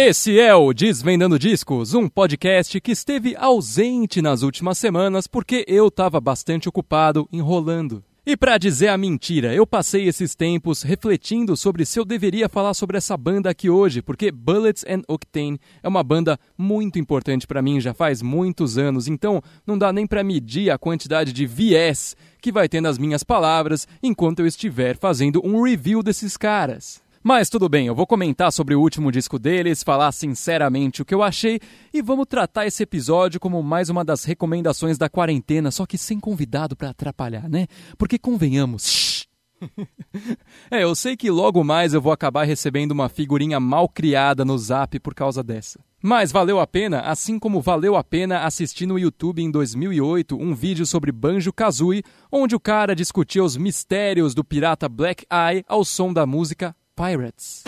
[0.00, 5.88] Esse é o Desvendando Discos, um podcast que esteve ausente nas últimas semanas porque eu
[5.88, 8.04] estava bastante ocupado enrolando.
[8.24, 12.74] E para dizer a mentira, eu passei esses tempos refletindo sobre se eu deveria falar
[12.74, 17.60] sobre essa banda aqui hoje, porque Bullets and Octane é uma banda muito importante para
[17.60, 22.14] mim já faz muitos anos, então não dá nem para medir a quantidade de viés
[22.40, 27.02] que vai ter nas minhas palavras enquanto eu estiver fazendo um review desses caras.
[27.22, 31.14] Mas tudo bem, eu vou comentar sobre o último disco deles, falar sinceramente o que
[31.14, 31.58] eu achei
[31.92, 36.20] e vamos tratar esse episódio como mais uma das recomendações da quarentena, só que sem
[36.20, 37.66] convidado para atrapalhar, né?
[37.96, 39.26] Porque convenhamos.
[40.70, 44.56] é, eu sei que logo mais eu vou acabar recebendo uma figurinha mal criada no
[44.56, 45.80] zap por causa dessa.
[46.00, 50.54] Mas valeu a pena, assim como valeu a pena assistir no YouTube em 2008 um
[50.54, 55.84] vídeo sobre Banjo Kazooie, onde o cara discutia os mistérios do pirata Black Eye ao
[55.84, 57.62] som da música Pirates.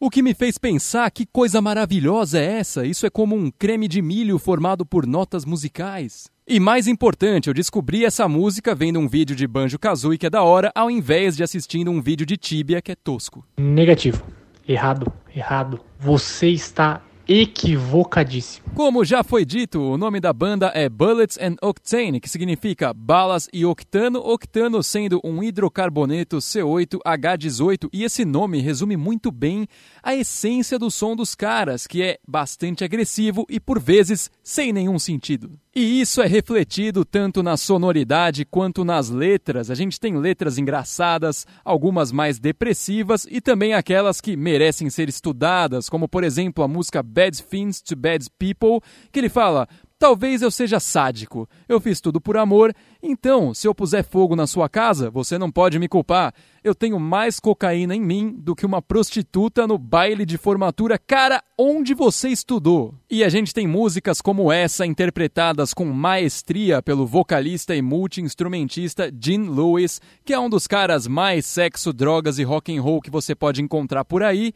[0.00, 2.84] O que me fez pensar que coisa maravilhosa é essa?
[2.84, 6.28] Isso é como um creme de milho formado por notas musicais.
[6.48, 10.30] E mais importante, eu descobri essa música vendo um vídeo de Banjo Kazooie que é
[10.30, 13.46] da hora, ao invés de assistindo um vídeo de Tibia que é tosco.
[13.56, 14.24] Negativo.
[14.66, 15.12] Errado.
[15.32, 15.80] Errado.
[16.00, 18.66] Você está equivocadíssimo.
[18.74, 23.48] Como já foi dito, o nome da banda é Bullets and Octane, que significa balas
[23.52, 29.68] e octano, octano sendo um hidrocarboneto C8H18, e esse nome resume muito bem
[30.02, 34.98] a essência do som dos caras, que é bastante agressivo e por vezes sem nenhum
[34.98, 35.52] sentido.
[35.72, 39.70] E isso é refletido tanto na sonoridade quanto nas letras.
[39.70, 45.88] A gente tem letras engraçadas, algumas mais depressivas e também aquelas que merecem ser estudadas,
[45.88, 48.80] como por exemplo a música Bad Things to Bad People,
[49.12, 49.68] que ele fala:
[50.00, 51.46] Talvez eu seja sádico.
[51.68, 55.50] Eu fiz tudo por amor, então, se eu puser fogo na sua casa, você não
[55.50, 56.32] pode me culpar.
[56.64, 60.98] Eu tenho mais cocaína em mim do que uma prostituta no baile de formatura.
[60.98, 62.94] Cara, onde você estudou?
[63.10, 69.50] E a gente tem músicas como essa interpretadas com maestria pelo vocalista e multi-instrumentista Gene
[69.50, 73.34] Lewis, que é um dos caras mais sexo, drogas e rock and roll que você
[73.34, 74.54] pode encontrar por aí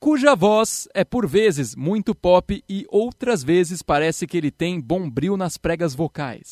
[0.00, 5.36] cuja voz é por vezes muito pop e outras vezes parece que ele tem bombril
[5.36, 6.50] nas pregas vocais.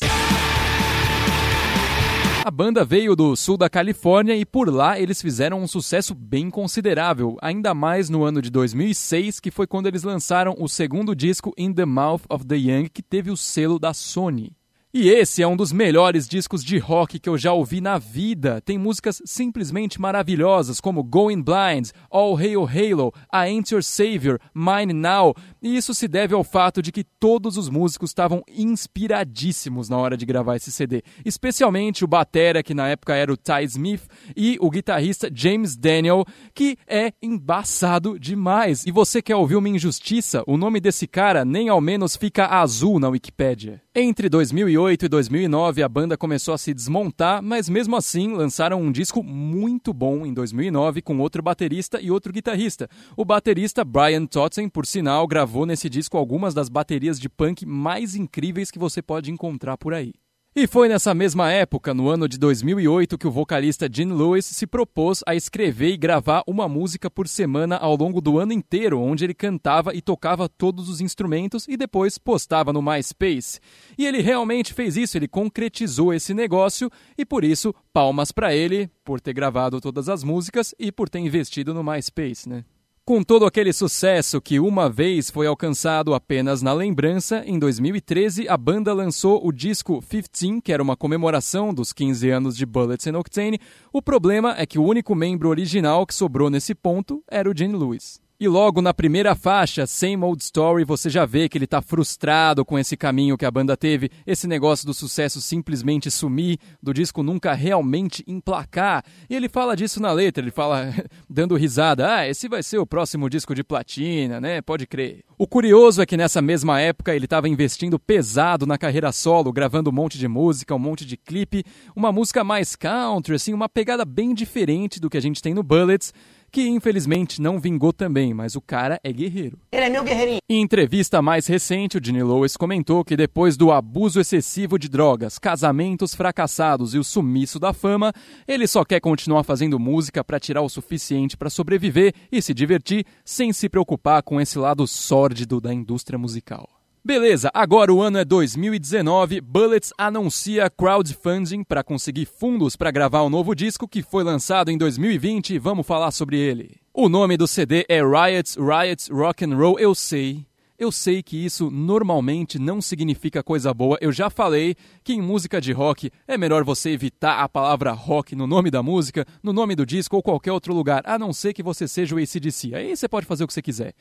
[2.43, 6.49] A banda veio do sul da Califórnia e por lá eles fizeram um sucesso bem
[6.49, 11.53] considerável, ainda mais no ano de 2006, que foi quando eles lançaram o segundo disco
[11.57, 14.56] In the Mouth of the Young, que teve o selo da Sony.
[14.93, 18.61] E esse é um dos melhores discos de rock que eu já ouvi na vida.
[18.61, 24.93] Tem músicas simplesmente maravilhosas, como Going Blind, All Hail Halo, I Ain't Your Savior, Mine
[24.93, 25.35] Now.
[25.61, 30.15] E isso se deve ao fato de que todos os músicos estavam inspiradíssimos na hora
[30.15, 31.03] de gravar esse CD.
[31.25, 36.23] Especialmente o batera, que na época era o Ty Smith, e o guitarrista James Daniel,
[36.55, 38.85] que é embaçado demais.
[38.85, 40.45] E você quer ouvir uma injustiça?
[40.47, 43.81] O nome desse cara nem ao menos fica azul na Wikipédia.
[43.93, 48.91] Entre 2008 e 2009, a banda começou a se desmontar, mas mesmo assim lançaram um
[48.91, 52.87] disco muito bom em 2009 com outro baterista e outro guitarrista.
[53.15, 58.13] O baterista Brian Totten, por sinal, gravou nesse disco algumas das baterias de punk mais
[58.13, 60.13] incríveis que você pode encontrar por aí.
[60.59, 64.65] E foi nessa mesma época, no ano de 2008, que o vocalista Gene Lewis se
[64.65, 69.23] propôs a escrever e gravar uma música por semana ao longo do ano inteiro, onde
[69.23, 73.59] ele cantava e tocava todos os instrumentos e depois postava no MySpace.
[73.95, 78.89] E ele realmente fez isso, ele concretizou esse negócio e por isso, palmas para ele
[79.05, 82.65] por ter gravado todas as músicas e por ter investido no MySpace, né?
[83.07, 88.57] Com todo aquele sucesso que uma vez foi alcançado apenas na lembrança, em 2013 a
[88.57, 93.17] banda lançou o disco 15, que era uma comemoração dos 15 anos de Bullets and
[93.17, 93.61] Octane.
[93.93, 97.77] O problema é que o único membro original que sobrou nesse ponto era o Gene
[97.77, 98.19] Lewis.
[98.39, 102.63] E logo na primeira faixa, Same Old Story, você já vê que ele está frustrado
[102.63, 107.23] com esse caminho que a banda teve, esse negócio do sucesso simplesmente sumir, do disco
[107.23, 109.03] nunca realmente emplacar.
[109.27, 110.93] E ele fala disso na letra, ele fala
[111.27, 114.61] dando risada: "Ah, esse vai ser o próximo disco de platina, né?
[114.61, 115.23] Pode crer".
[115.35, 119.89] O curioso é que nessa mesma época ele estava investindo pesado na carreira solo, gravando
[119.89, 121.63] um monte de música, um monte de clipe,
[121.95, 125.63] uma música mais country, assim, uma pegada bem diferente do que a gente tem no
[125.63, 126.13] Bullets
[126.51, 129.59] que infelizmente não vingou também, mas o cara é guerreiro.
[129.71, 130.39] Ele é meu guerreirinho.
[130.49, 135.37] Em entrevista mais recente, o Gene Lewis comentou que depois do abuso excessivo de drogas,
[135.37, 138.13] casamentos fracassados e o sumiço da fama,
[138.47, 143.05] ele só quer continuar fazendo música para tirar o suficiente para sobreviver e se divertir
[143.25, 146.76] sem se preocupar com esse lado sórdido da indústria musical.
[147.07, 149.39] Beleza, agora o ano é 2019.
[149.39, 154.69] Bullets anuncia crowdfunding para conseguir fundos para gravar o um novo disco que foi lançado
[154.69, 155.57] em 2020.
[155.57, 156.75] Vamos falar sobre ele.
[156.93, 159.79] O nome do CD é Riots, Riots, Rock and Roll.
[159.79, 160.45] Eu sei,
[160.77, 163.97] eu sei que isso normalmente não significa coisa boa.
[164.01, 168.35] Eu já falei que em música de rock é melhor você evitar a palavra rock
[168.35, 171.53] no nome da música, no nome do disco ou qualquer outro lugar, a não ser
[171.53, 172.75] que você seja o ACDC.
[172.75, 173.93] Aí você pode fazer o que você quiser.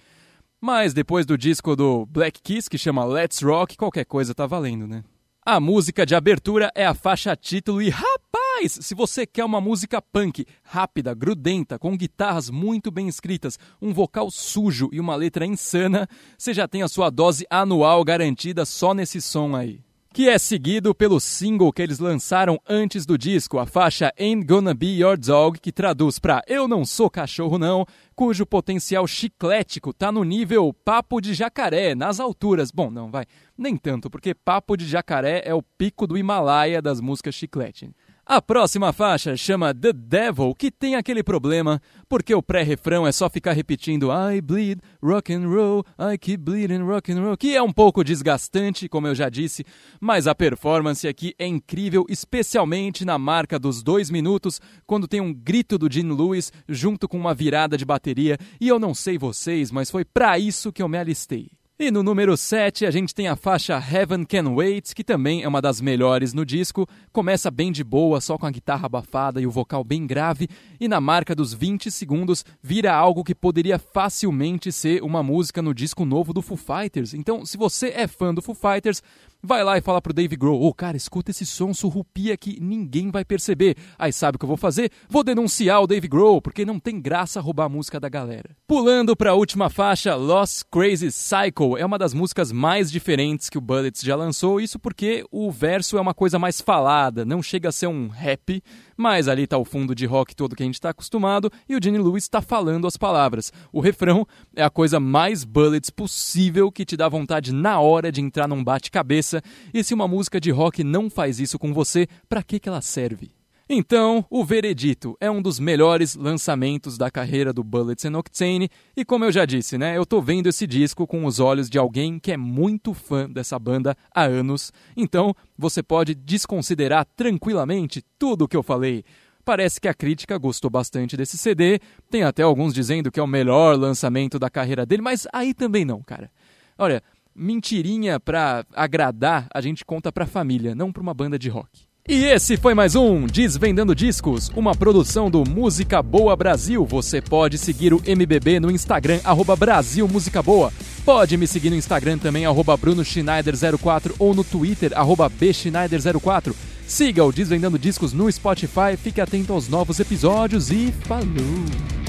[0.67, 4.85] Mas depois do disco do Black Kiss, que chama Let's Rock, qualquer coisa tá valendo,
[4.85, 5.05] né?
[5.41, 10.03] A música de abertura é a faixa título e rapaz, se você quer uma música
[10.03, 16.09] punk, rápida, grudenta, com guitarras muito bem escritas, um vocal sujo e uma letra insana,
[16.37, 19.86] você já tem a sua dose anual garantida só nesse som aí
[20.17, 24.73] que é seguido pelo single que eles lançaram antes do disco, a faixa Ain't Gonna
[24.73, 27.85] Be Your Dog, que traduz para Eu Não Sou Cachorro Não,
[28.15, 32.71] cujo potencial chiclético tá no nível papo de jacaré, nas alturas.
[32.71, 33.27] Bom, não, vai,
[33.59, 37.91] nem tanto, porque papo de jacaré é o pico do Himalaia das músicas chiclete.
[38.29, 43.31] A próxima faixa chama The Devil, que tem aquele problema, porque o pré-refrão é só
[43.31, 47.63] ficar repetindo I bleed rock and roll, I keep bleeding rock and roll, que é
[47.63, 49.65] um pouco desgastante, como eu já disse,
[50.01, 55.33] mas a performance aqui é incrível, especialmente na marca dos dois minutos, quando tem um
[55.33, 59.71] grito do Gene Lewis junto com uma virada de bateria, e eu não sei vocês,
[59.71, 61.56] mas foi para isso que eu me alistei.
[61.79, 65.49] E no número 7 a gente tem a faixa Heaven Can Wait, que também é
[65.49, 66.89] uma das melhores no disco.
[67.13, 70.49] Começa bem de boa, só com a guitarra abafada e o vocal bem grave,
[70.81, 75.75] e na marca dos 20 segundos vira algo que poderia facilmente ser uma música no
[75.75, 77.13] disco novo do Foo Fighters.
[77.13, 79.03] Então, se você é fã do Foo Fighters,
[79.43, 82.61] vai lá e fala pro Dave Grohl: Ô, oh, cara, escuta esse som surrupia que
[82.61, 83.77] ninguém vai perceber.
[83.99, 84.91] Aí sabe o que eu vou fazer?
[85.09, 88.57] Vou denunciar o Dave Grohl, porque não tem graça roubar a música da galera.
[88.67, 93.61] Pulando pra última faixa, Lost Crazy Cycle é uma das músicas mais diferentes que o
[93.61, 97.73] Bullets já lançou, isso porque o verso é uma coisa mais falada, não chega a
[97.73, 98.63] ser um rap
[98.97, 101.81] mas ali está o fundo de rock todo que a gente está acostumado e o
[101.83, 103.53] Gene Lewis está falando as palavras.
[103.73, 108.21] O refrão é a coisa mais bullets possível que te dá vontade na hora de
[108.21, 109.43] entrar num bate-cabeça.
[109.73, 112.81] E se uma música de rock não faz isso com você, para que, que ela
[112.81, 113.31] serve?
[113.69, 119.05] Então, o Veredito é um dos melhores lançamentos da carreira do Bullets and Octane, e
[119.05, 122.21] como eu já disse, né, eu tô vendo esse disco com os olhos de alguém
[122.21, 124.73] que é muito fã dessa banda há anos.
[124.97, 129.05] Então, você pode desconsiderar tranquilamente tudo o que eu falei.
[129.45, 133.27] Parece que a crítica gostou bastante desse CD, tem até alguns dizendo que é o
[133.27, 136.31] melhor lançamento da carreira dele, mas aí também não, cara.
[136.79, 137.03] Olha,
[137.35, 141.87] mentirinha pra agradar a gente conta pra família, não pra uma banda de rock.
[142.09, 146.87] E esse foi mais um Desvendando Discos, uma produção do Música Boa Brasil.
[146.87, 150.73] Você pode seguir o MBB no Instagram, arroba Brasil Música Boa.
[151.05, 156.55] Pode me seguir no Instagram também, arroba Bruno Schneider04 ou no Twitter, arroba Bschneider04.
[156.87, 162.06] Siga o Desvendando Discos no Spotify, fique atento aos novos episódios e falou!